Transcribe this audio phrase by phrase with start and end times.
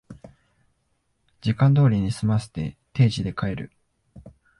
[1.41, 3.71] 時間通りに済ませて定時で帰る